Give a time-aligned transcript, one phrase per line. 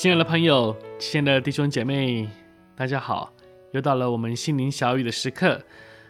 [0.00, 2.26] 亲爱的朋友，亲爱的弟兄姐妹，
[2.74, 3.30] 大家好！
[3.72, 5.60] 又到了我们心灵小语的时刻，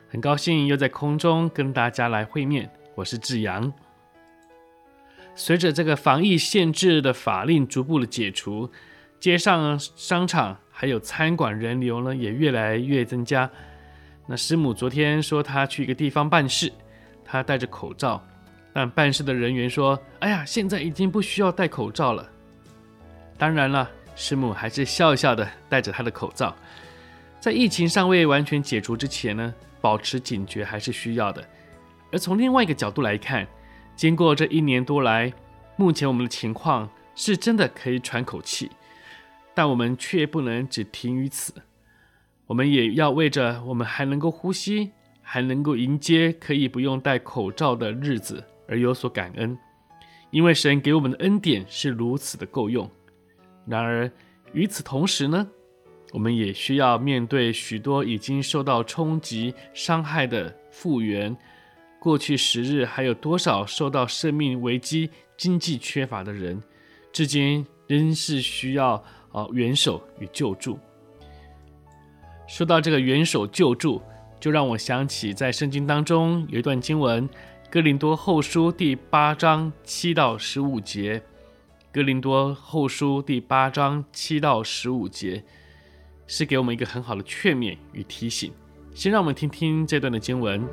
[0.08, 2.70] 很高兴又在空中跟大家来会面。
[2.94, 3.72] 我是志阳。
[5.34, 8.70] 随着这个防疫限制的法令逐步的解除，
[9.18, 13.50] 街上、商场还有餐馆人流呢也越来越增加。
[14.28, 16.72] 那师母昨天说她去一个地方办事，
[17.25, 18.25] 她戴着口罩，
[18.72, 22.30] 但办事的人员说：“哎呀，现在已经不需要戴口罩了。”
[23.41, 26.55] 当然了，师母还是笑笑的戴着她的口罩。
[27.41, 31.42] 在疫情尚未完全解除之前呢，保持警觉还是需要的。
[32.12, 33.48] 而从另外一个角度来看，
[33.97, 35.32] 经过这一年多来，
[35.77, 38.70] 目前我们的情况是真的可以喘口气，
[39.54, 41.54] 但我们却不能只停于此。
[42.44, 44.91] 我们也要为着我们还能够呼吸，
[45.22, 49.56] 还能够迎接可以不用戴口罩的日子而有所感恩，
[50.30, 52.91] 因为神给我们的恩典是如此的够用。
[53.70, 54.10] 然而，
[54.52, 55.46] 与此同时呢，
[56.12, 61.34] 我们也需要面对许多已经受到冲击、伤害的复原。
[62.00, 66.60] 过去十日，还有多少受到生命危机、经济缺乏的人，
[67.12, 68.94] 至今仍是需要
[69.30, 70.76] 啊援手与救助。
[72.48, 74.02] 说到这个援手救助，
[74.41, 77.28] 就让我想起在圣经当中有一段经文，
[77.70, 81.22] 《哥林多后书》第八章七到十五节。
[81.93, 85.43] 格林多后书第八章七到十五节，
[86.25, 88.53] 是给我们一个很好的劝勉与提醒。
[88.95, 90.65] 先让我们听听这段的经文。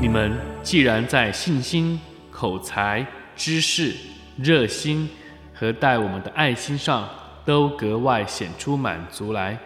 [0.00, 3.04] 你们既然在信心、口才、
[3.34, 3.96] 知识、
[4.38, 5.08] 热心
[5.52, 7.08] 和待我们的爱心上
[7.44, 9.58] 都格外显出满足来，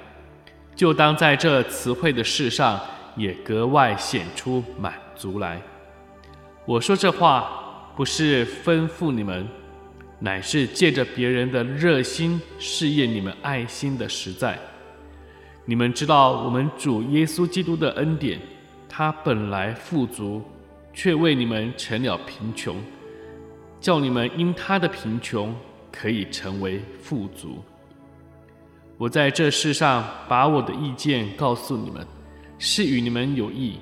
[0.75, 2.81] 就当在这词汇的事上
[3.15, 5.61] 也格外显出满足来。
[6.69, 9.49] 我说这话不是吩咐你们，
[10.19, 14.59] 乃是借着别人的热心试验你们爱心的实在。
[15.65, 18.39] 你们知道我们主耶稣基督的恩典，
[18.87, 20.43] 他本来富足，
[20.93, 22.77] 却为你们成了贫穷，
[23.81, 25.57] 叫你们因他的贫穷
[25.91, 27.65] 可以成为富足。
[28.99, 32.07] 我在这世上把我的意见告诉你们，
[32.59, 33.79] 是与你们有益，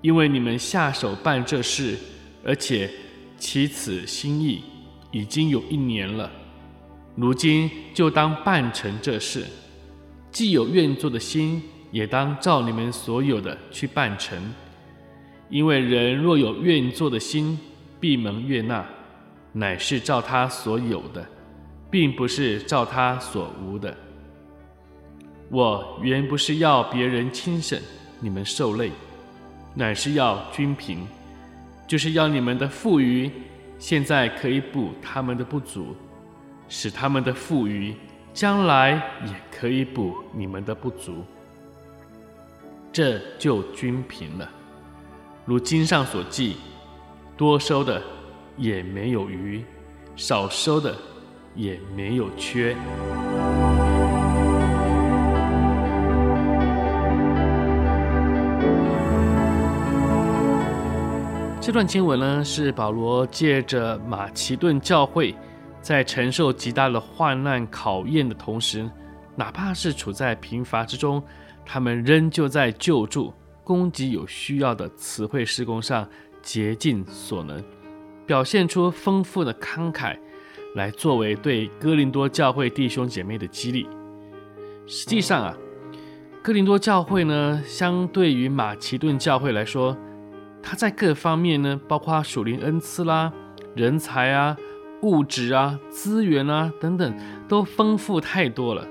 [0.00, 1.98] 因为你们下手办这事。
[2.44, 2.90] 而且
[3.38, 4.62] 其此心意
[5.10, 6.30] 已经有一年了，
[7.14, 9.44] 如今就当办成这事。
[10.30, 14.38] 既有愿做的心，也当照你们所有的去办成。
[15.48, 17.58] 因为人若有愿做的心，
[17.98, 18.86] 必蒙悦纳，
[19.52, 21.26] 乃是照他所有的，
[21.90, 23.94] 并不是照他所无的。
[25.50, 27.76] 我原不是要别人轻省，
[28.20, 28.92] 你们受累，
[29.74, 31.04] 乃是要均平。
[31.90, 33.28] 就是要你们的富余，
[33.76, 35.96] 现在可以补他们的不足，
[36.68, 37.92] 使他们的富余
[38.32, 38.92] 将来
[39.26, 41.24] 也可以补你们的不足，
[42.92, 44.48] 这就均平了。
[45.44, 46.58] 如经上所记，
[47.36, 48.00] 多收的
[48.56, 49.60] 也没有余，
[50.14, 50.96] 少收的
[51.56, 52.76] 也没有缺。
[61.60, 65.34] 这段经文呢，是保罗借着马其顿教会
[65.82, 68.90] 在承受极大的患难考验的同时，
[69.36, 71.22] 哪怕是处在贫乏之中，
[71.66, 76.08] 他们仍旧在救助、供给有需要的慈惠施工上
[76.40, 77.62] 竭尽所能，
[78.26, 80.16] 表现出丰富的慷慨，
[80.74, 83.86] 来作为对哥林多教会弟兄姐妹的激励。
[84.86, 85.54] 实际上啊，
[86.42, 89.94] 哥林多教会呢，相对于马其顿教会来说，
[90.62, 93.32] 他在各方面呢，包括属灵恩赐啦、
[93.74, 94.56] 人才啊、
[95.02, 97.14] 物质啊、资源啊等等，
[97.48, 98.86] 都丰富太多了。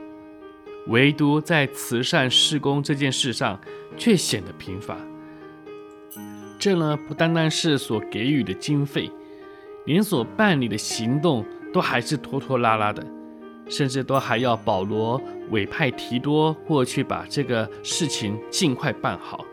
[0.87, 3.59] 唯独在慈善事工这件事上，
[3.95, 4.97] 却显得贫乏。
[6.57, 9.11] 这呢，不单单是所给予的经费，
[9.85, 13.05] 连所办理的行动都还是拖拖拉拉的。
[13.69, 19.45] 甚至都还要保罗委派提多过去把这个事情尽快办好。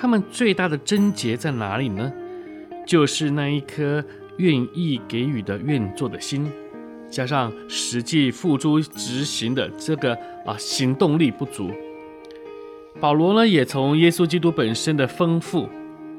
[0.00, 2.12] 他们最大的症结在哪里呢？
[2.86, 4.02] 就是那一颗
[4.36, 6.48] 愿意给予的愿做的心，
[7.10, 10.14] 加上实际付诸执行的这个
[10.46, 11.72] 啊行动力不足。
[13.00, 15.68] 保罗呢，也从耶稣基督本身的丰富，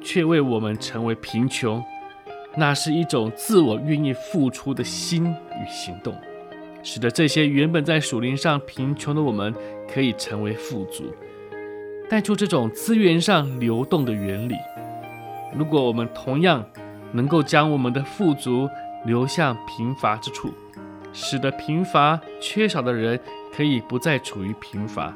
[0.01, 1.81] 却为我们成为贫穷。
[2.57, 6.13] 那是一种自我愿意付出的心与行动，
[6.83, 9.55] 使得这些原本在属灵上贫穷的我们，
[9.87, 11.05] 可以成为富足，
[12.09, 14.56] 带出这种资源上流动的原理。
[15.56, 16.65] 如果我们同样
[17.11, 18.67] 能够将我们的富足
[19.06, 20.51] 流向贫乏之处，
[21.13, 23.19] 使得贫乏缺少的人
[23.56, 25.13] 可以不再处于贫乏，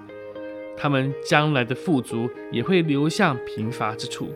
[0.78, 4.30] 他们将来的富足也会流向贫乏之处。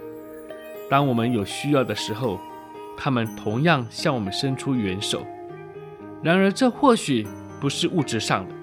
[0.89, 2.39] 当我们有需要的时候，
[2.97, 5.25] 他们同样向我们伸出援手，
[6.23, 7.27] 然而这或许
[7.61, 8.55] 不是物质上的，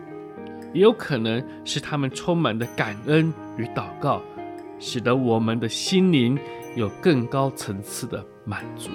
[0.74, 4.20] 也有可能是他们充满的感恩与祷告，
[4.78, 6.38] 使得我们的心灵
[6.76, 8.90] 有更高层次的满足。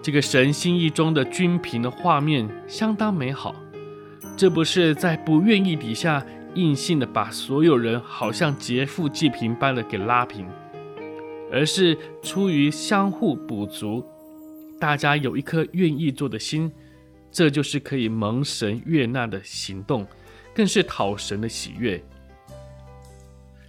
[0.00, 3.56] 这个神心意中的均平的画面相当美好，
[4.36, 6.24] 这不是在不愿意底下
[6.54, 10.46] 硬性的把所有人好像劫富济贫般的给拉平。
[11.50, 14.04] 而是出于相互补足，
[14.80, 16.72] 大家有一颗愿意做的心，
[17.30, 20.04] 这就是可以蒙神悦纳的行动，
[20.56, 22.02] 更是讨神的喜悦。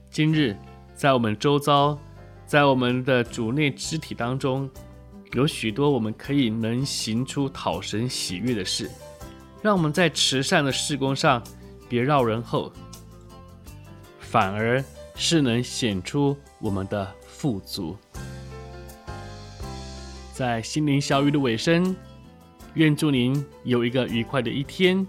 [0.10, 0.56] 今日
[0.96, 2.00] 在我们周遭，
[2.46, 4.70] 在我们的主内肢体当中，
[5.34, 8.90] 有许多我们可以能行出讨神喜悦的事，
[9.62, 11.44] 让我们在慈善的事工上
[11.90, 12.72] 别绕人后，
[14.22, 14.82] 反而
[15.14, 17.14] 是能显出我们的。
[17.38, 17.96] 富足，
[20.34, 21.96] 在心灵小雨的尾声，
[22.74, 25.06] 愿祝您有一个愉快的一天。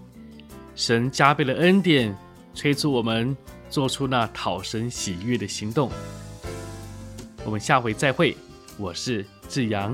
[0.79, 2.15] 神加倍的恩典，
[2.53, 3.35] 催促我们
[3.69, 5.91] 做出那讨神喜悦的行动。
[7.43, 8.37] 我们下回再会，
[8.77, 9.93] 我是志阳。